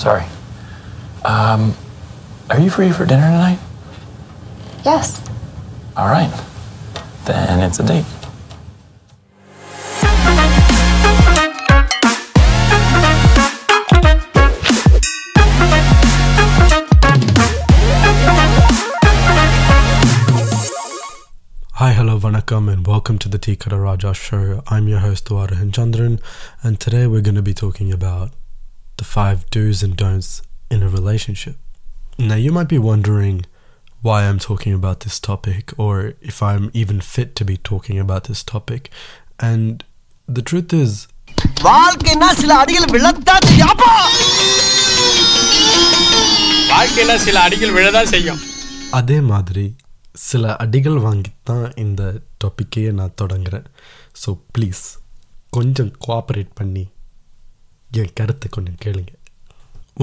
[0.00, 0.24] Sorry.
[1.26, 1.76] Um,
[2.48, 3.58] are you free for dinner tonight?
[4.82, 5.22] Yes.
[5.94, 6.32] All right.
[7.26, 8.06] Then it's a date.
[21.74, 24.62] Hi, hello, vanakkam, and welcome to the Tikara Raja show.
[24.68, 26.22] I'm your host, Dwarahan Chandran,
[26.62, 28.30] and today we're going to be talking about
[28.99, 30.29] the five do's and don'ts
[30.71, 31.55] in a relationship.
[32.21, 33.37] Now, you might be wondering
[34.01, 35.93] why I'm talking about this topic, or
[36.23, 38.83] if I'm even fit to be talking about this topic,
[39.41, 39.73] and
[40.27, 40.93] the truth is,
[41.65, 43.91] வாழ்க்கைன்னா சில அடிகள் விழத்தான் செய்யாப்பா
[46.71, 48.41] வாழ்க்கையில சில அடிகள் விழதான் செய்யும்
[48.99, 49.65] அதே மாதிரி
[50.25, 52.01] சில அடிகள் வாங்கித்தான் இந்த
[52.43, 53.67] டாப்பிக்கையே நான் தொடங்குறேன்
[54.21, 54.83] ஸோ ப்ளீஸ்
[55.57, 56.83] கொஞ்சம் கோஆப்ரேட் பண்ணி
[58.01, 59.13] என் கருத்தை கொஞ்சம் கேளுங்க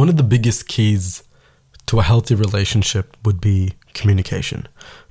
[0.01, 1.07] One of the biggest keys
[1.89, 3.57] to a healthy relationship would be
[3.99, 4.60] communication.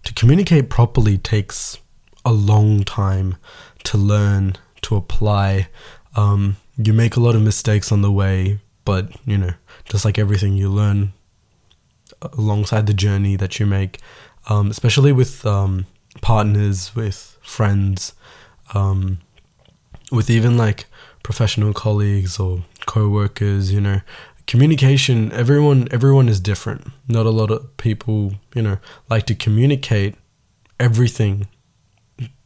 [0.06, 1.78] To communicate properly takes
[2.26, 3.30] a long time
[3.84, 5.68] to learn, to apply.
[6.16, 9.54] Um, you make a lot of mistakes on the way, but you know,
[9.92, 11.14] just like everything, you learn
[12.34, 14.00] alongside the journey that you make,
[14.48, 15.86] um, especially with um,
[16.22, 18.14] partners, with friends,
[18.74, 19.20] um,
[20.12, 20.86] with even like
[21.27, 23.73] professional colleagues or co-workers.
[23.73, 24.01] You know,
[24.47, 25.33] communication.
[25.33, 26.87] Everyone, everyone is different.
[27.09, 28.79] Not a lot of people, you know,
[29.11, 30.15] like to communicate
[30.79, 31.49] everything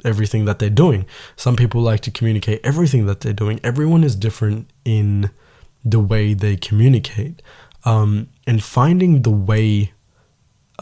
[0.04, 1.04] everything that they're doing.
[1.36, 3.60] Some people like to communicate everything that they're doing.
[3.62, 5.30] Everyone is different in
[5.84, 7.40] the way they communicate.
[7.84, 9.92] Um, and finding the way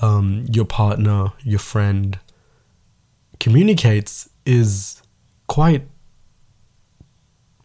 [0.00, 2.18] um, your partner, your friend
[3.40, 5.02] communicates is
[5.48, 5.82] quite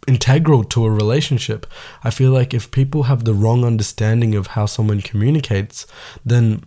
[0.08, 1.66] integral to a relationship.
[2.04, 5.88] I feel like if people have the wrong understanding of how someone communicates,
[6.26, 6.64] then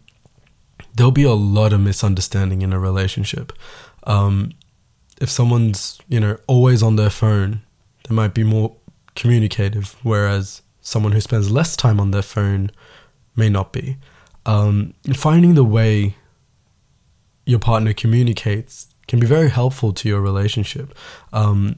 [0.95, 3.53] there'll be a lot of misunderstanding in a relationship.
[4.05, 4.53] Um,
[5.21, 7.63] if someone's you know always on their phone,
[8.09, 8.77] they might be more
[9.15, 12.71] communicative, whereas someone who spends less time on their phone
[13.35, 13.97] may not be.
[14.45, 16.15] Um, finding the way
[17.45, 20.97] your partner communicates can be very helpful to your relationship.
[21.33, 21.77] Um,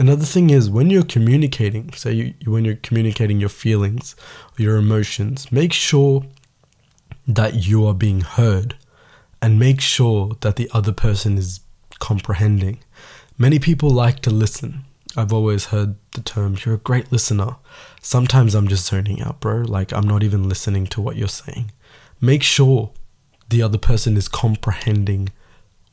[0.00, 4.16] another thing is when you're communicating, say you, when you're communicating your feelings
[4.58, 6.24] or your emotions, make sure
[7.26, 8.76] that you are being heard
[9.42, 11.60] and make sure that the other person is
[11.98, 12.78] comprehending.
[13.36, 14.84] Many people like to listen.
[15.16, 17.56] I've always heard the term, you're a great listener.
[18.00, 19.58] Sometimes I'm just zoning out, bro.
[19.62, 21.72] Like, I'm not even listening to what you're saying.
[22.20, 22.90] Make sure
[23.48, 25.30] the other person is comprehending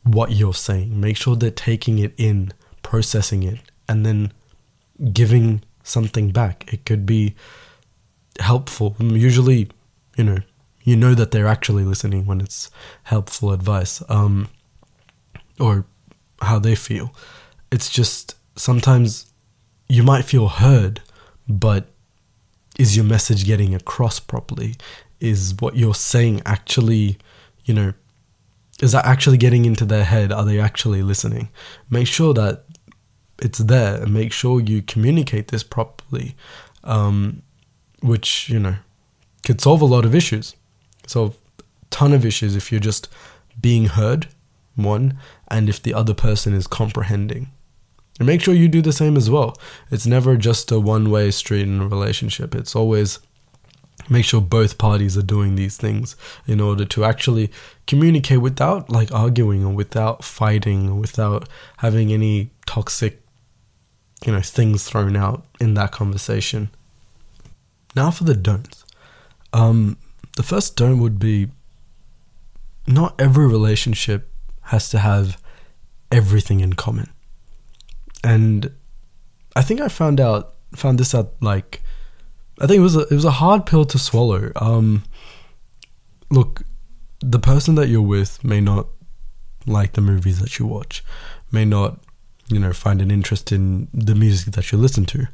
[0.03, 1.00] what you're saying.
[1.00, 2.53] Make sure they're taking it in,
[2.84, 4.31] processing it, and then
[5.14, 6.72] giving something back.
[6.72, 7.36] It could be
[8.40, 8.96] helpful.
[9.00, 9.70] Usually,
[10.16, 10.38] you know,
[10.84, 12.70] you know that they're actually listening when it's
[13.03, 14.50] helpful advice um,
[15.59, 15.86] or
[16.42, 17.14] how they feel.
[17.72, 19.31] It's just sometimes
[19.90, 21.02] you might feel heard,
[21.48, 21.88] but
[22.78, 24.75] is your message getting across properly?
[25.19, 27.18] Is what you're saying actually,
[27.66, 27.94] you know,
[28.81, 30.31] is that actually getting into their head?
[30.31, 31.50] Are they actually listening?
[31.90, 32.66] Make sure that
[33.40, 36.36] it's there and make sure you communicate this properly,
[36.84, 37.42] um,
[38.02, 38.75] which, you know,
[39.46, 40.56] could solve a lot of issues
[41.08, 43.09] solve a ton of issues if you're just
[43.59, 44.28] being heard,
[44.75, 45.18] one,
[45.48, 47.50] and if the other person is comprehending.
[48.20, 49.58] And make sure you do the same as well.
[49.92, 52.56] It's never just a one way street in a relationship.
[52.56, 53.19] It's always
[54.09, 56.16] make sure both parties are doing these things
[56.46, 57.52] in order to actually
[57.88, 63.22] communicate without like arguing or without fighting or without having any toxic
[64.25, 66.69] you know things thrown out in that conversation.
[67.95, 68.85] Now for the don'ts.
[69.53, 69.97] Um
[70.35, 71.47] the first don't would be
[72.85, 74.31] not every relationship
[74.63, 75.41] has to have
[76.11, 77.09] everything in common.
[78.23, 78.72] And
[79.56, 81.81] I think I found out found this out like
[82.59, 84.51] I think it was a it was a hard pill to swallow.
[84.56, 85.03] Um
[86.30, 86.63] look,
[87.19, 88.88] the person that you're with may not
[89.65, 91.03] like the movies that you watch,
[91.51, 92.00] may not,
[92.49, 95.27] you know, find an interest in the music that you listen to.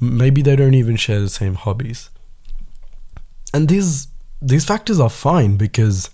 [0.00, 2.10] Maybe they don't even share the same hobbies.
[3.52, 4.08] And these
[4.40, 6.10] these factors are fine because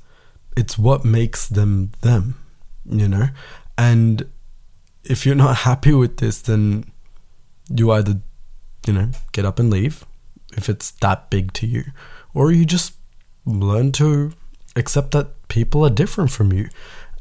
[0.56, 2.36] it's what makes them them,
[2.84, 3.28] you know?
[3.76, 4.28] And
[5.04, 6.84] if you're not happy with this, then
[7.68, 8.20] you either,
[8.86, 10.04] you know, get up and leave
[10.56, 11.84] if it's that big to you,
[12.34, 12.94] or you just
[13.46, 14.32] learn to
[14.76, 16.68] accept that people are different from you.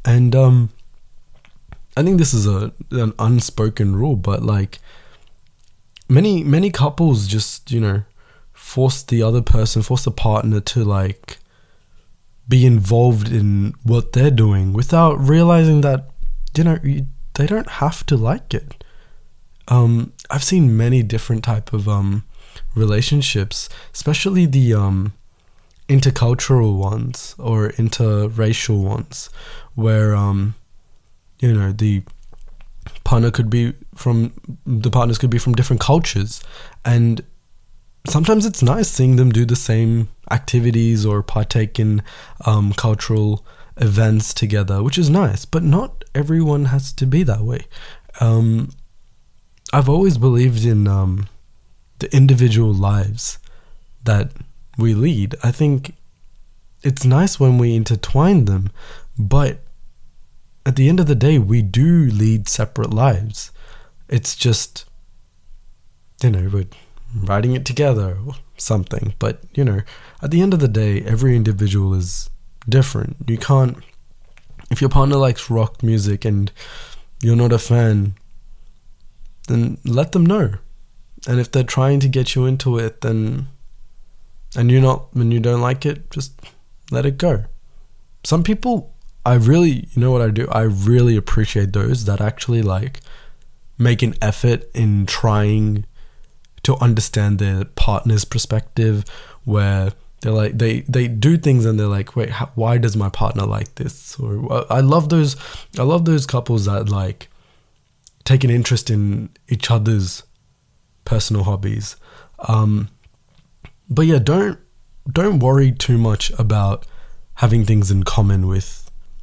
[0.04, 0.70] And um,
[2.00, 4.78] I think this is a an unspoken rule, but like
[6.08, 8.04] many many couples just you know
[8.54, 11.36] force the other person, force the partner to like
[12.48, 16.08] be involved in what they're doing without realizing that
[16.56, 18.82] you know you, they don't have to like it.
[19.68, 22.24] Um, I've seen many different type of um,
[22.74, 25.12] relationships, especially the um,
[25.86, 29.28] intercultural ones or interracial ones,
[29.74, 30.54] where um,
[31.40, 32.02] you know the
[33.04, 34.32] partner could be from
[34.64, 36.42] the partners could be from different cultures,
[36.84, 37.22] and
[38.06, 42.02] sometimes it's nice seeing them do the same activities or partake in
[42.46, 43.44] um, cultural
[43.76, 45.44] events together, which is nice.
[45.44, 47.66] But not everyone has to be that way.
[48.20, 48.70] Um,
[49.72, 51.28] I've always believed in um,
[51.98, 53.38] the individual lives
[54.04, 54.32] that
[54.76, 55.34] we lead.
[55.42, 55.94] I think
[56.82, 58.70] it's nice when we intertwine them,
[59.18, 59.60] but
[60.66, 63.50] at the end of the day, we do lead separate lives.
[64.08, 64.84] It's just,
[66.22, 66.66] you know, we're
[67.14, 69.14] writing it together or something.
[69.18, 69.80] But, you know,
[70.22, 72.28] at the end of the day, every individual is
[72.68, 73.16] different.
[73.26, 73.78] You can't,
[74.70, 76.52] if your partner likes rock music and
[77.22, 78.14] you're not a fan,
[79.48, 80.54] then let them know.
[81.26, 83.48] And if they're trying to get you into it, then,
[84.56, 86.40] and you're not, when you don't like it, just
[86.90, 87.44] let it go.
[88.24, 90.48] Some people, I really, you know what I do?
[90.50, 93.00] I really appreciate those that actually like
[93.78, 95.84] make an effort in trying
[96.62, 99.04] to understand their partner's perspective
[99.44, 103.08] where they're like they they do things and they're like wait how, why does my
[103.08, 105.34] partner like this or i love those
[105.78, 107.28] i love those couples that like
[108.24, 110.22] take an interest in each other's
[111.06, 111.96] personal hobbies
[112.40, 112.88] um
[113.88, 114.58] but yeah don't
[115.10, 116.86] don't worry too much about
[117.36, 118.79] having things in common with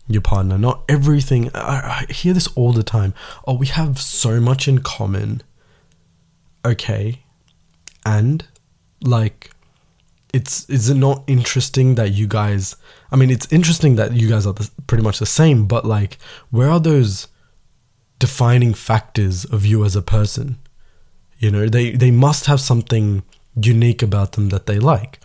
[0.07, 0.57] your partner.
[0.57, 3.13] Not everything I, I hear this all the time.
[3.45, 5.41] Oh we have so much in common.
[6.65, 7.23] Okay.
[8.05, 8.45] And
[9.01, 9.51] like
[10.33, 12.75] it's is it not interesting that you guys
[13.11, 16.17] i mean it's interesting that you guys are the, pretty much the same but like
[16.49, 17.27] where are those
[18.19, 20.57] defining factors of you as a person?
[21.39, 23.23] You know they they must have something
[23.55, 25.19] unique about them that they like.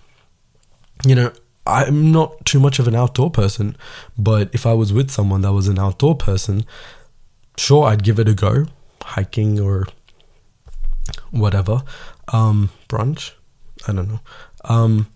[1.06, 1.32] You know
[1.67, 3.76] i'm not too much of an outdoor person
[4.19, 6.64] but if i was with someone that was an outdoor person
[7.56, 8.67] sure i'd give it a go
[9.03, 9.87] hiking or
[11.31, 11.82] whatever
[12.32, 13.32] um, brunch.
[13.87, 14.20] I don't know.
[14.64, 15.09] Um,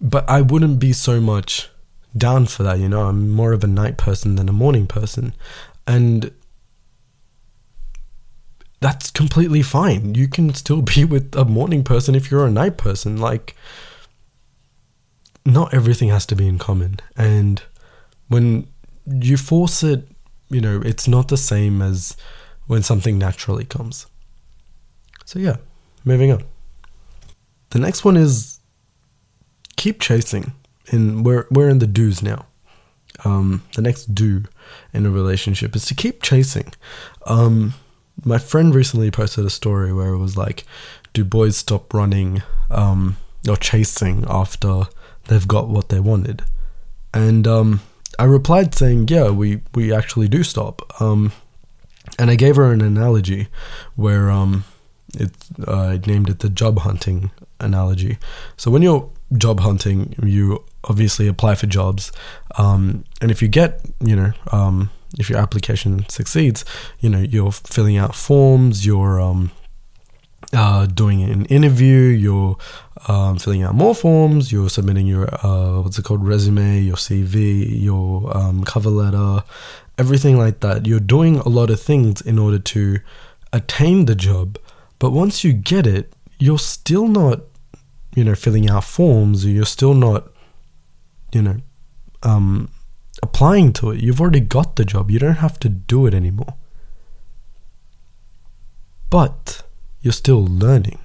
[0.00, 1.68] but I wouldn't be so much
[2.16, 3.08] down for that, you know.
[3.08, 5.34] I'm more of a night person than a morning person.
[5.86, 6.32] And
[8.80, 10.14] that's completely fine.
[10.14, 13.18] You can still be with a morning person if you're a night person.
[13.18, 13.56] Like,
[15.44, 17.00] not everything has to be in common.
[17.16, 17.62] And
[18.28, 18.68] when
[19.06, 20.08] you force it,
[20.50, 22.16] you know, it's not the same as
[22.66, 24.06] when something naturally comes.
[25.24, 25.56] So, yeah,
[26.04, 26.44] moving on.
[27.70, 28.60] The next one is
[29.76, 30.52] keep chasing.
[30.90, 32.46] And we're, we're in the do's now.
[33.24, 34.44] Um, the next do
[34.92, 36.72] in a relationship is to keep chasing.
[37.26, 37.74] Um,
[38.24, 40.64] my friend recently posted a story where it was like,
[41.12, 43.16] do boys stop running um,
[43.48, 44.84] or chasing after
[45.28, 46.42] they've got what they wanted?
[47.14, 47.80] And um,
[48.18, 51.00] I replied saying, yeah, we, we actually do stop.
[51.00, 51.32] Um,
[52.18, 53.48] and I gave her an analogy
[53.96, 54.64] where um,
[55.14, 55.30] it,
[55.66, 57.30] uh, I named it the job hunting
[57.60, 58.18] analogy.
[58.56, 62.12] So when you're job hunting, you obviously apply for jobs,
[62.56, 66.64] um, and if you get, you know, um, if your application succeeds,
[67.00, 69.50] you know, you're filling out forms, you're um,
[70.52, 72.56] uh, doing an interview, you're
[73.06, 77.66] um, filling out more forms, you're submitting your uh, what's it called resume, your CV,
[77.82, 79.44] your um, cover letter,
[79.98, 80.86] everything like that.
[80.86, 82.98] You're doing a lot of things in order to
[83.52, 84.58] attain the job,
[84.98, 87.40] but once you get it, you're still not,
[88.14, 90.28] you know, filling out forms, or you're still not,
[91.32, 91.60] you know,
[92.22, 92.70] um,
[93.22, 94.00] applying to it.
[94.00, 95.10] You've already got the job.
[95.10, 96.54] You don't have to do it anymore.
[99.10, 99.62] But
[100.08, 100.98] you're still learning.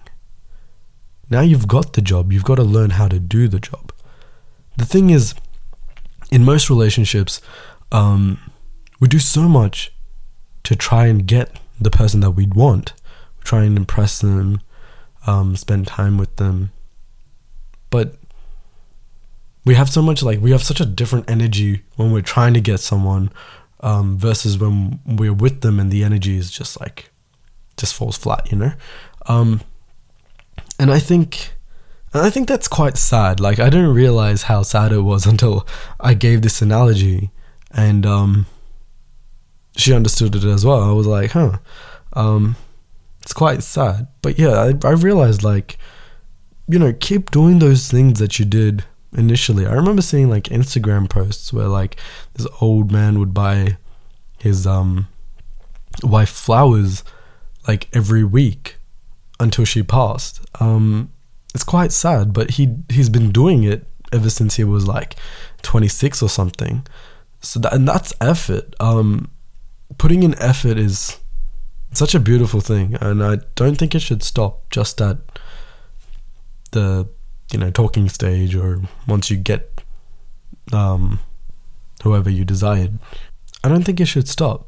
[1.30, 3.92] Now you've got the job, you've got to learn how to do the job.
[4.78, 5.36] The thing is,
[6.32, 7.42] in most relationships,
[7.92, 8.40] um,
[9.02, 9.92] we do so much
[10.64, 12.94] to try and get the person that we want.
[13.40, 14.62] We try and impress them,
[15.28, 16.72] um, spend time with them.
[17.90, 18.16] But
[19.66, 22.62] we have so much like we have such a different energy when we're trying to
[22.62, 23.34] get someone
[23.82, 27.10] um, versus when we're with them and the energy is just like
[27.78, 28.74] just falls flat, you know.
[29.28, 29.62] Um,
[30.80, 31.54] and I think,
[32.14, 33.40] I think that's quite sad.
[33.40, 35.68] Like I didn't realize how sad it was until
[36.00, 37.32] I gave this analogy,
[37.72, 38.46] and um,
[39.76, 40.82] she understood it as well.
[40.82, 41.58] I was like, huh,
[42.14, 42.56] um,
[43.22, 44.08] it's quite sad.
[44.22, 45.78] But yeah, I, I realized like
[46.68, 49.66] you know, keep doing those things that you did initially.
[49.66, 51.98] I remember seeing like Instagram posts where like
[52.36, 53.78] this old man would buy
[54.40, 55.08] his um
[56.02, 57.04] wife flowers
[57.68, 58.78] like every week
[59.40, 60.42] until she passed.
[60.60, 61.12] Um
[61.54, 65.16] it's quite sad, but he he's been doing it ever since he was like
[65.62, 66.86] 26 or something.
[67.42, 68.76] So that and that's effort.
[68.80, 69.30] Um
[69.98, 71.20] putting in effort is
[71.92, 75.18] such a beautiful thing and I don't think it should stop just at
[76.72, 77.08] the
[77.52, 79.82] you know talking stage or once you get
[80.72, 81.20] um
[82.04, 82.98] whoever you desired
[83.64, 84.68] i don't think it should stop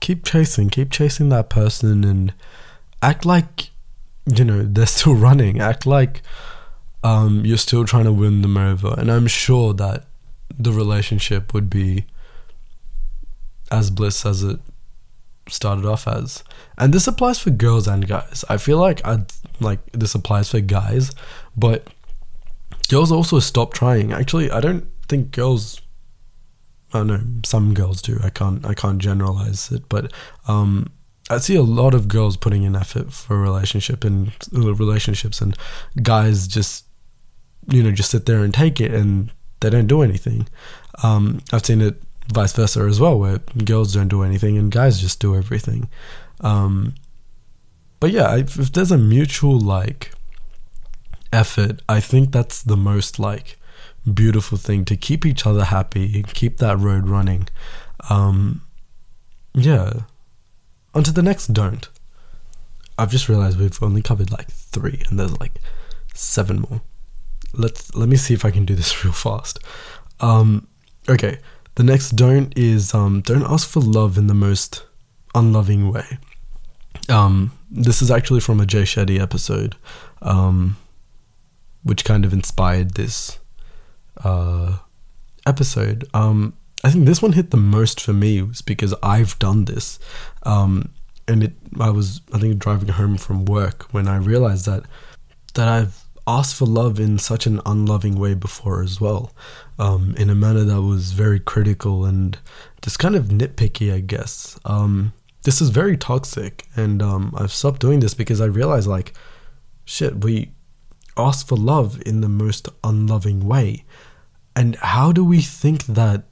[0.00, 2.34] keep chasing keep chasing that person and
[3.02, 3.70] act like
[4.26, 6.22] you know they're still running act like
[7.04, 10.04] um you're still trying to win them over and i'm sure that
[10.58, 12.06] the relationship would be
[13.70, 14.60] as bliss as it
[15.48, 16.42] started off as.
[16.78, 18.44] And this applies for girls and guys.
[18.48, 19.24] I feel like I
[19.60, 21.12] like this applies for guys,
[21.56, 21.88] but
[22.88, 24.12] girls also stop trying.
[24.12, 25.80] Actually, I don't think girls
[27.00, 28.18] I know some girls do.
[28.22, 30.12] I can't I can't generalize it, but
[30.48, 30.90] um
[31.28, 35.56] I see a lot of girls putting in effort for relationship and relationships and
[36.02, 36.84] guys just
[37.68, 40.48] you know just sit there and take it and they don't do anything.
[41.02, 42.00] Um, I've seen it
[42.32, 45.88] vice versa as well, where girls don't do anything and guys just do everything.
[46.40, 46.94] Um,
[48.00, 50.12] but yeah, if, if there's a mutual like
[51.32, 53.58] effort, I think that's the most like
[54.12, 57.48] beautiful thing to keep each other happy, and keep that road running.
[58.08, 58.62] Um,
[59.54, 59.92] yeah.
[60.94, 61.88] On to the next don't.
[62.98, 65.60] I've just realized we've only covered like three, and there's like
[66.14, 66.80] seven more.
[67.52, 69.58] Let's let me see if I can do this real fast.
[70.20, 70.66] Um,
[71.08, 71.38] okay,
[71.74, 74.84] the next don't is um, don't ask for love in the most
[75.34, 76.18] unloving way.
[77.08, 79.76] Um, this is actually from a Jay Shetty episode,
[80.22, 80.76] um,
[81.82, 83.38] which kind of inspired this
[84.24, 84.78] uh,
[85.46, 86.08] episode.
[86.14, 86.54] Um,
[86.84, 89.98] I think this one hit the most for me was because I've done this,
[90.44, 90.90] um,
[91.26, 91.52] and it.
[91.80, 94.84] I was I think driving home from work when I realized that
[95.54, 99.32] that I've asked for love in such an unloving way before as well,
[99.78, 102.38] um, in a manner that was very critical and
[102.82, 104.58] just kind of nitpicky, I guess.
[104.64, 105.12] Um,
[105.44, 109.14] this is very toxic, and um, I've stopped doing this because I realized, like,
[109.84, 110.52] shit, we
[111.16, 113.84] ask for love in the most unloving way.
[114.56, 116.24] And how do we think that,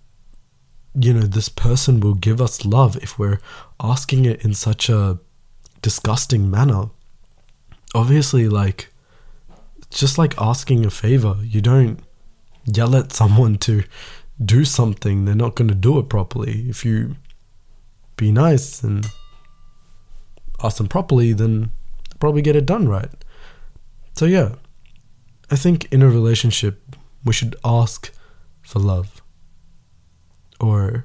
[0.98, 3.38] you know, this person will give us love if we're
[3.78, 5.18] asking it in such a
[5.82, 6.86] disgusting manner?
[7.94, 8.90] Obviously, like,
[9.90, 11.36] just like asking a favor.
[11.42, 12.00] You don't
[12.64, 13.84] yell at someone to
[14.42, 16.68] do something, they're not going to do it properly.
[16.68, 17.16] If you
[18.16, 19.06] be nice and
[20.62, 21.70] ask them properly, then
[22.20, 23.10] probably get it done right.
[24.16, 24.54] So, yeah,
[25.50, 28.12] I think in a relationship, we should ask
[28.62, 29.22] for love.
[30.60, 31.04] Or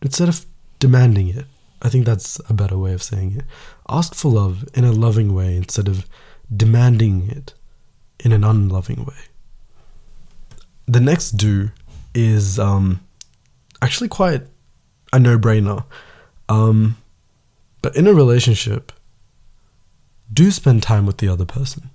[0.00, 0.46] instead of
[0.78, 1.46] demanding it,
[1.80, 3.44] I think that's a better way of saying it.
[3.88, 6.08] Ask for love in a loving way instead of
[6.54, 7.54] demanding it
[8.20, 9.22] in an unloving way.
[10.86, 11.70] The next do
[12.14, 13.00] is um,
[13.80, 14.42] actually quite
[15.12, 15.84] a no brainer.
[16.48, 16.96] Um,
[17.80, 18.92] but in a relationship,
[20.32, 21.90] do spend time with the other person.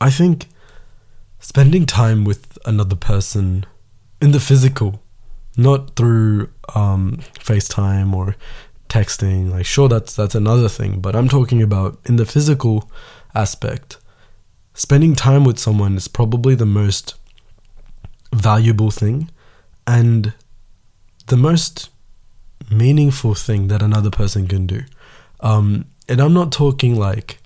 [0.00, 0.48] I think
[1.40, 3.66] spending time with another person
[4.20, 5.02] in the physical,
[5.56, 8.36] not through um, FaceTime or
[8.88, 9.50] texting.
[9.50, 12.90] Like, sure, that's that's another thing, but I'm talking about in the physical
[13.34, 13.96] aspect.
[14.74, 17.16] Spending time with someone is probably the most
[18.32, 19.30] valuable thing
[19.86, 20.32] and
[21.26, 21.90] the most
[22.70, 24.82] meaningful thing that another person can do.
[25.40, 27.38] Um, and I'm not talking like,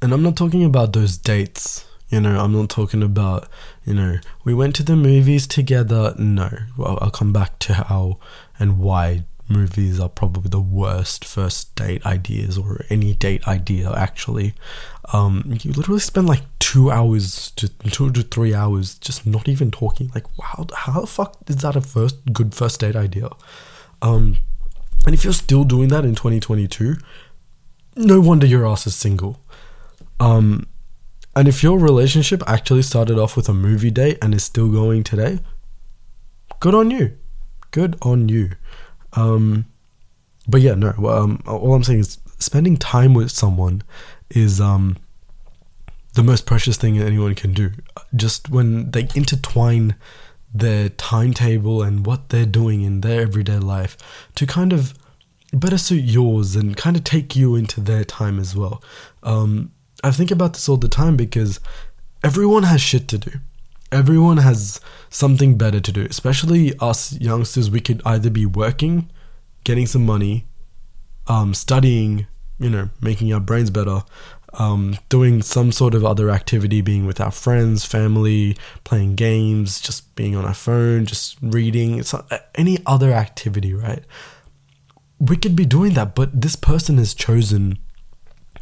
[0.00, 1.84] and I'm not talking about those dates.
[2.10, 3.48] You know, I'm not talking about,
[3.84, 6.14] you know, we went to the movies together.
[6.18, 8.18] No, well, I'll come back to how
[8.58, 14.54] and why movies are probably the worst first date ideas or any date idea actually.
[15.12, 19.70] Um, you literally spend like two hours to two to three hours just not even
[19.70, 20.10] talking.
[20.14, 23.30] Like wow how the fuck is that a first good first date idea?
[24.02, 24.36] Um,
[25.04, 26.96] and if you're still doing that in 2022
[27.96, 29.40] no wonder your ass is single.
[30.18, 30.66] Um,
[31.34, 35.02] and if your relationship actually started off with a movie date and is still going
[35.02, 35.38] today
[36.60, 37.16] good on you
[37.70, 38.50] good on you
[39.12, 39.66] um,
[40.48, 40.90] but yeah, no.
[41.08, 43.82] Um, all I'm saying is spending time with someone
[44.30, 44.96] is um
[46.14, 47.70] the most precious thing anyone can do.
[48.14, 49.94] Just when they intertwine
[50.52, 53.96] their timetable and what they're doing in their everyday life
[54.34, 54.94] to kind of
[55.52, 58.82] better suit yours and kind of take you into their time as well.
[59.22, 59.70] Um,
[60.02, 61.60] I think about this all the time because
[62.22, 63.30] everyone has shit to do.
[63.92, 67.70] Everyone has something better to do, especially us youngsters.
[67.70, 69.10] We could either be working,
[69.64, 70.46] getting some money,
[71.26, 72.26] um, studying,
[72.58, 74.02] you know, making our brains better,
[74.54, 80.14] um, doing some sort of other activity, being with our friends, family, playing games, just
[80.14, 84.04] being on our phone, just reading, it's not, any other activity, right?
[85.18, 87.78] We could be doing that, but this person has chosen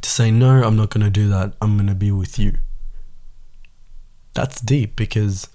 [0.03, 1.55] to say, no, I'm not going to do that.
[1.61, 2.55] I'm going to be with you.
[4.35, 5.49] That's deep because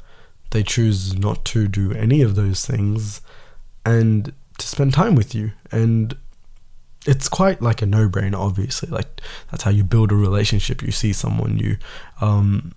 [0.52, 3.22] they choose not to do any of those things
[3.86, 5.52] and to spend time with you.
[5.72, 6.16] And
[7.06, 9.22] it's quite like a no-brainer obviously like
[9.52, 11.78] that's how you build a relationship you see someone you
[12.22, 12.72] um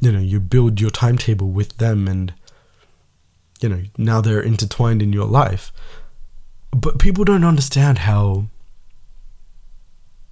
[0.00, 2.34] you know you build your timetable with them and
[3.60, 5.72] you know now they're intertwined in your life
[6.72, 8.46] but people don't understand how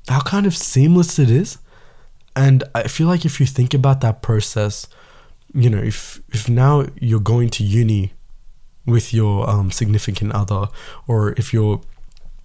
[0.09, 1.59] how kind of seamless it is
[2.35, 4.87] and i feel like if you think about that process
[5.55, 8.13] you know if if now you're going to uni
[8.87, 10.67] with your um, significant other
[11.07, 11.81] or if you're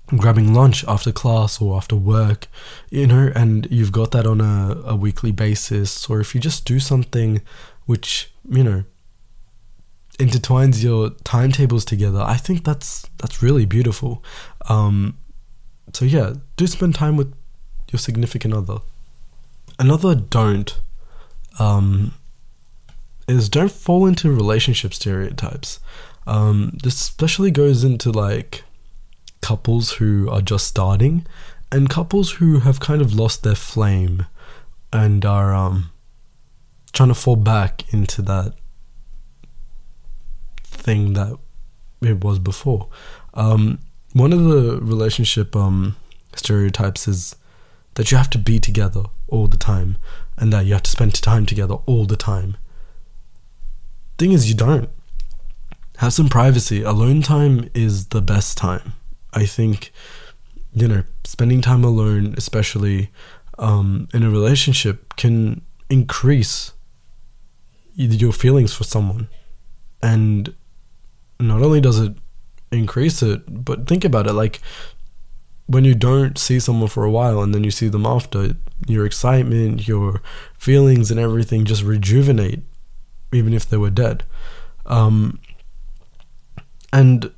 [0.07, 2.47] grabbing lunch after class or after work,
[2.89, 6.65] you know, and you've got that on a, a weekly basis, or if you just
[6.65, 7.41] do something
[7.85, 8.83] which, you know,
[10.19, 14.23] intertwines your timetables together, I think that's that's really beautiful.
[14.69, 15.17] Um,
[15.93, 17.33] so yeah, do spend time with
[17.93, 18.79] your significant other.
[19.79, 20.79] Another don't
[21.59, 22.13] um,
[23.27, 25.79] is don't fall into relationship stereotypes.
[26.25, 28.63] Um, this especially goes into like
[29.41, 31.25] couples who are just starting
[31.71, 34.25] and couples who have kind of lost their flame
[34.91, 35.91] and are um,
[36.93, 38.53] trying to fall back into that
[40.63, 41.37] thing that
[42.01, 42.89] it was before.
[43.33, 43.79] Um,
[44.13, 45.95] one of the relationship um,
[46.35, 47.35] stereotypes is
[47.95, 49.97] that you have to be together all the time
[50.37, 52.57] and that you have to spend time together all the time.
[54.17, 54.89] Thing is, you don't.
[55.97, 56.81] Have some privacy.
[56.81, 58.93] Alone time is the best time.
[59.33, 59.91] I think,
[60.73, 63.09] you know, spending time alone, especially
[63.59, 66.73] um, in a relationship, can increase
[67.95, 69.27] your feelings for someone.
[70.01, 70.53] And
[71.39, 72.13] not only does it
[72.71, 74.61] increase it, but think about it like
[75.67, 78.55] when you don't see someone for a while and then you see them after,
[78.87, 80.21] your excitement, your
[80.57, 82.61] feelings, and everything just rejuvenate,
[83.31, 84.23] even if they were dead.
[84.85, 85.39] Um,
[86.91, 87.31] and,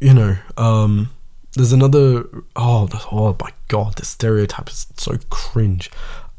[0.00, 1.10] you know, um,
[1.56, 5.90] there's another oh oh my god the stereotype is so cringe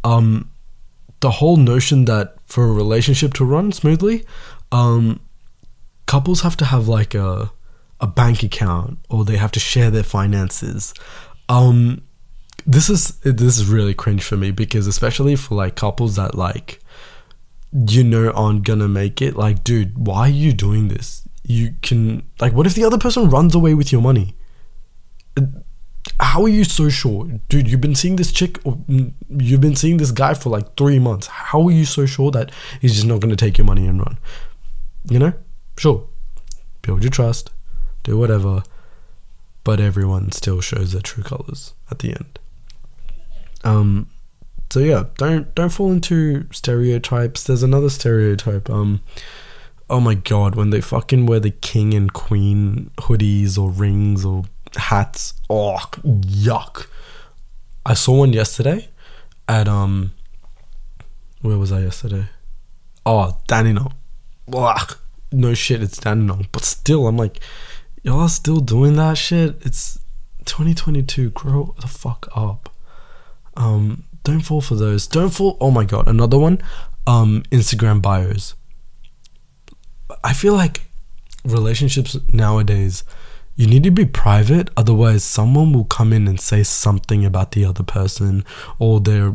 [0.03, 0.49] um
[1.19, 4.23] the whole notion that for a relationship to run smoothly
[4.71, 5.19] um
[6.05, 7.51] couples have to have like a
[7.99, 10.93] a bank account or they have to share their finances
[11.49, 12.01] um
[12.65, 16.79] this is this is really cringe for me because especially for like couples that like
[17.71, 21.27] you know aren't gonna make it like dude why are you doing this?
[21.43, 24.35] You can like what if the other person runs away with your money?
[26.19, 27.25] How are you so sure?
[27.47, 28.77] Dude you've been seeing this chick or
[29.29, 31.27] you've been seeing this guy for like three months.
[31.27, 34.17] How are you so sure that he's just not to take your money and run?
[35.09, 35.33] You know?
[35.77, 36.05] Sure.
[36.81, 37.51] Build your trust.
[38.03, 38.63] Do whatever
[39.67, 42.39] but everyone still shows their true colors at the end
[43.63, 44.07] um
[44.69, 49.01] so yeah don't don't fall into stereotypes there's another stereotype um
[49.89, 54.45] oh my god when they fucking wear the king and queen hoodies or rings or
[54.75, 55.33] hats.
[55.49, 56.87] Oh, yuck.
[57.85, 58.89] I saw one yesterday
[59.47, 60.13] at, um,
[61.41, 62.25] where was I yesterday?
[63.05, 63.93] Oh, Dandenong.
[64.53, 64.97] Ugh.
[65.31, 66.47] No shit, it's Dandenong.
[66.51, 67.39] But still, I'm like,
[68.07, 69.57] y'all are still doing that shit?
[69.65, 69.99] It's
[70.45, 71.31] 2022.
[71.31, 72.69] Grow the fuck up.
[73.57, 75.07] Um, don't fall for those.
[75.07, 75.57] Don't fall.
[75.59, 76.61] Oh my god, another one.
[77.05, 78.55] Um, Instagram bios.
[80.23, 80.83] I feel like
[81.43, 83.03] relationships nowadays
[83.55, 87.63] you need to be private otherwise someone will come in and say something about the
[87.63, 88.43] other person
[88.79, 89.33] or their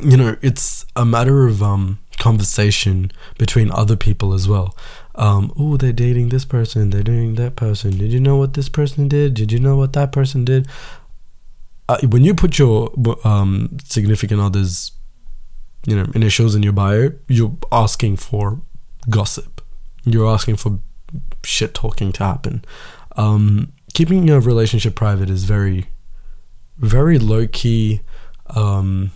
[0.00, 4.74] you know it's a matter of um conversation between other people as well
[5.14, 7.98] um oh they're dating this person they're dating that person.
[7.98, 9.34] Did you know what this person did?
[9.34, 10.66] Did you know what that person did?
[11.88, 12.92] Uh, when you put your
[13.24, 14.92] um significant others
[15.86, 18.60] you know initials in your bio you're asking for
[19.10, 19.60] gossip.
[20.04, 20.78] You're asking for
[21.44, 22.64] shit talking to happen.
[23.16, 25.86] Um, keeping your relationship private is very,
[26.78, 28.00] very low key,
[28.54, 29.10] um,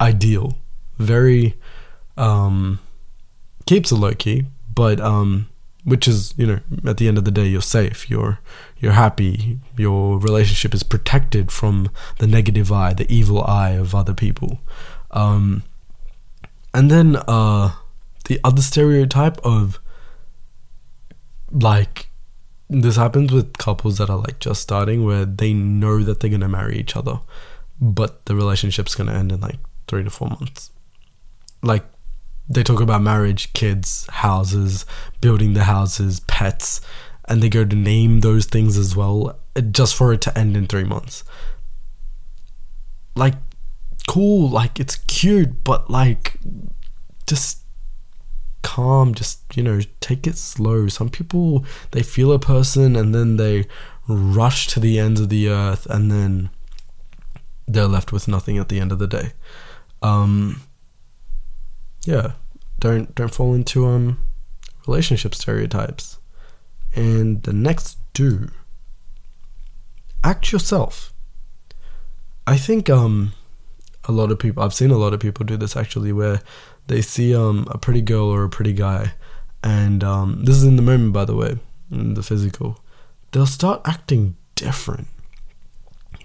[0.00, 0.58] ideal.
[0.98, 1.54] Very,
[2.16, 2.78] um,
[3.66, 5.48] keeps it low key, but um,
[5.84, 8.38] which is you know at the end of the day you're safe you're
[8.78, 14.14] you're happy your relationship is protected from the negative eye the evil eye of other
[14.14, 14.60] people.
[15.10, 15.62] Um
[16.72, 17.74] and then uh
[18.26, 19.78] the other stereotype of
[21.52, 22.08] like
[22.70, 26.40] this happens with couples that are like just starting where they know that they're going
[26.40, 27.20] to marry each other
[27.80, 29.58] but the relationship's going to end in like
[29.88, 30.70] 3 to 4 months.
[31.62, 31.84] Like
[32.48, 34.84] they talk about marriage, kids, houses,
[35.20, 36.80] building the houses, pets,
[37.26, 39.38] and they go to name those things as well,
[39.70, 41.24] just for it to end in three months.
[43.16, 43.34] Like,
[44.08, 46.38] cool, like it's cute, but like,
[47.26, 47.60] just
[48.62, 50.88] calm, just, you know, take it slow.
[50.88, 53.66] Some people, they feel a person and then they
[54.06, 56.50] rush to the ends of the earth and then
[57.66, 59.32] they're left with nothing at the end of the day.
[60.02, 60.60] Um,
[62.06, 62.32] yeah,
[62.80, 64.18] don't don't fall into um
[64.86, 66.18] relationship stereotypes.
[66.94, 68.50] And the next do
[70.22, 71.12] act yourself.
[72.46, 73.32] I think um
[74.06, 76.40] a lot of people I've seen a lot of people do this actually where
[76.86, 79.14] they see um a pretty girl or a pretty guy
[79.62, 81.58] and um this is in the moment by the way,
[81.90, 82.78] in the physical.
[83.32, 85.08] They'll start acting different.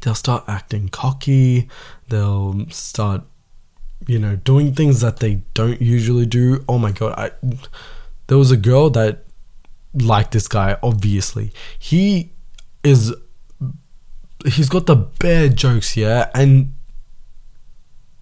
[0.02, 1.68] They'll start acting cocky,
[2.10, 3.24] they'll start
[4.08, 6.64] you know, doing things that they don't usually do.
[6.68, 7.32] Oh my god, I
[8.28, 9.26] there was a girl that
[9.94, 11.52] liked this guy, obviously.
[11.78, 12.32] He
[12.84, 13.14] is
[14.46, 16.74] he's got the bare jokes, yeah, and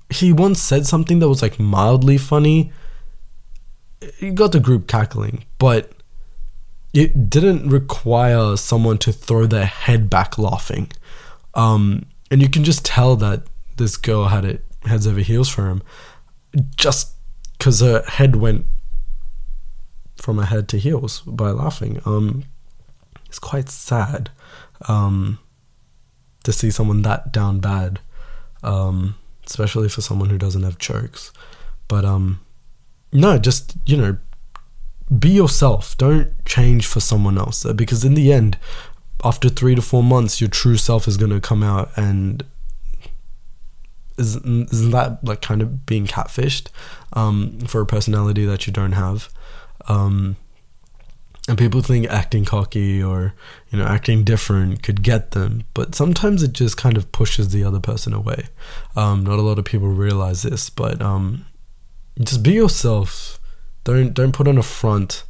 [0.10, 2.72] he once said something that was like mildly funny.
[4.18, 5.92] He got the group cackling, but
[6.94, 10.92] it didn't require someone to throw their head back laughing.
[11.54, 13.44] Um, and you can just tell that
[13.78, 15.82] this girl had it heads over heels for him
[16.76, 17.13] just
[17.58, 18.65] because her head went
[20.15, 22.02] from her head to heels by laughing.
[22.06, 22.43] Um,
[23.26, 24.30] it's quite sad
[24.88, 25.39] um,
[26.43, 28.00] to see someone that down bad,
[28.63, 31.32] um, especially for someone who doesn't have jokes.
[31.88, 32.41] But um,
[33.12, 34.17] no, just you know,
[35.17, 35.97] be yourself.
[35.97, 38.58] Don't change for someone else because in the end,
[39.23, 42.43] after three to four months, your true self is going to come out and
[44.17, 46.67] isn't, isn't that like kind of being catfished
[47.13, 49.30] um, for a personality that you don't have?
[49.88, 50.38] Um,
[51.47, 53.34] and people think acting cocky or
[53.69, 57.63] you know acting different could get them, but sometimes it just kind of pushes the
[57.63, 58.47] other person away.
[58.95, 61.45] Um, not a lot of people realize this, but um,
[62.19, 63.39] just be yourself.
[63.86, 65.23] Don't don't put on a front.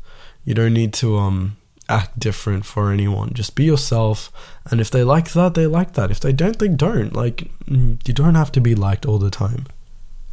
[0.43, 1.57] You don't need to um
[1.89, 3.33] act different for anyone.
[3.33, 4.31] Just be yourself.
[4.69, 6.11] And if they like that, they like that.
[6.11, 7.13] If they don't, they don't.
[7.13, 9.67] Like, mm, you don't have to be liked all the time.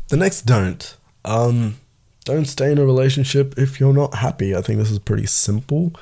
[0.08, 0.96] The next don't.
[1.24, 1.76] Um,
[2.24, 4.54] don't stay in a relationship if you're not happy.
[4.54, 5.92] I think this is pretty simple.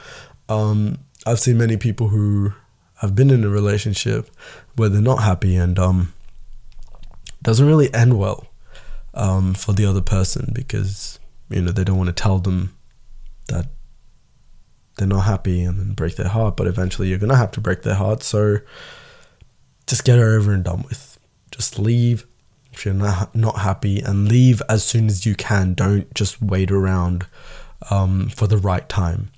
[0.48, 2.52] Um, I've seen many people who
[2.96, 4.30] have been in a relationship
[4.76, 6.12] where they're not happy and um,
[7.42, 8.46] doesn't really end well
[9.14, 11.18] um, for the other person because
[11.50, 12.76] you know they don't want to tell them
[13.48, 13.66] that
[14.96, 17.83] they're not happy and then break their heart, but eventually you're gonna have to break
[17.83, 18.22] their heart.
[18.22, 18.59] So
[19.87, 21.18] just get it over and done with.
[21.50, 22.26] Just leave
[22.72, 25.74] if you're not not happy and leave as soon as you can.
[25.74, 27.26] Don't just wait around
[27.90, 29.31] um, for the right time.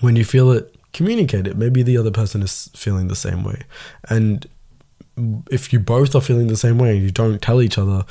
[0.00, 1.56] When you feel it, communicate it.
[1.56, 3.62] Maybe the other person is feeling the same way,
[4.08, 4.46] and
[5.50, 8.04] if you both are feeling the same way and you don't tell each other,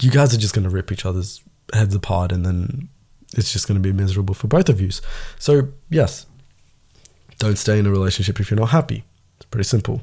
[0.00, 1.42] you guys are just gonna rip each other's
[1.72, 2.88] heads apart, and then
[3.36, 4.90] it's just going to be miserable for both of you.
[5.38, 6.26] So, yes,
[7.38, 9.04] don't stay in a relationship if you're not happy.
[9.36, 10.02] It's pretty simple.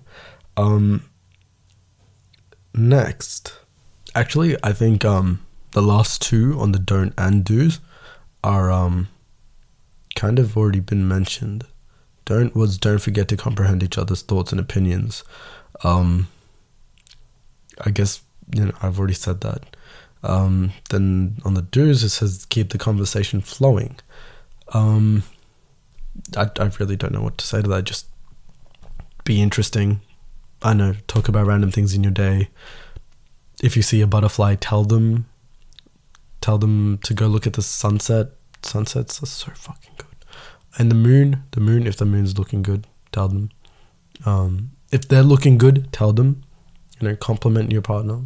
[0.55, 1.03] Um,
[2.73, 3.59] next,
[4.15, 7.79] actually, I think um, the last two on the don't and do's
[8.43, 9.09] are um,
[10.15, 11.65] kind of already been mentioned.
[12.25, 15.23] Don't was don't forget to comprehend each other's thoughts and opinions.
[15.83, 16.27] Um,
[17.85, 18.21] I guess
[18.53, 19.75] you know I've already said that.
[20.23, 23.97] Um, then on the do's, it says keep the conversation flowing.
[24.73, 25.23] Um,
[26.35, 27.83] I, I really don't know what to say to that.
[27.85, 28.07] Just
[29.23, 30.01] be interesting.
[30.61, 32.49] I know, talk about random things in your day.
[33.61, 35.27] If you see a butterfly, tell them.
[36.41, 38.27] Tell them to go look at the sunset.
[38.61, 40.07] Sunsets are so fucking good.
[40.77, 43.49] And the moon, the moon, if the moon's looking good, tell them.
[44.25, 46.43] Um, if they're looking good, tell them.
[46.99, 48.21] You know, compliment your partner.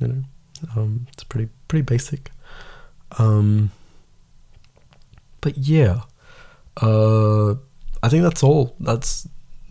[0.00, 0.22] You know.
[0.74, 2.30] Um, it's pretty pretty basic.
[3.18, 3.70] Um,
[5.40, 6.02] but yeah,
[6.80, 7.52] uh,
[8.02, 8.74] I think that's all.
[8.80, 9.28] That's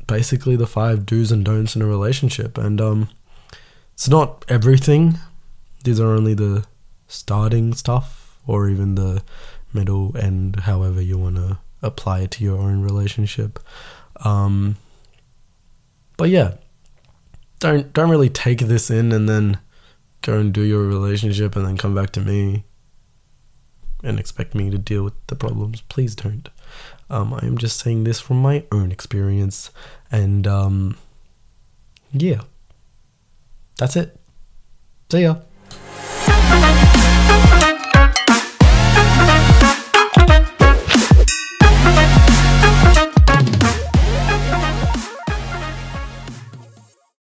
[0.08, 3.10] basically the five do's and don'ts in a relationship, and um,
[3.94, 5.18] it's not everything.
[5.84, 6.66] These are only the
[7.08, 9.24] starting stuff, or even the
[9.74, 13.60] middle and however you want to apply it to your own relationship.
[14.24, 14.78] Um,
[16.18, 16.56] but yeah,
[17.60, 19.60] don't don't really take this in and then
[20.26, 22.64] go and do your relationship and then come back to me
[24.04, 25.82] and expect me to deal with the problems.
[25.82, 26.50] Please don't.
[27.10, 29.70] Um, I am just saying this from my own experience,
[30.12, 30.98] and um,
[32.12, 32.42] yeah,
[33.78, 34.20] that's it.
[35.12, 35.36] See ya.